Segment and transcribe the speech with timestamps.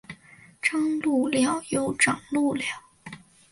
[0.59, 2.65] 张路寮又掌路寮。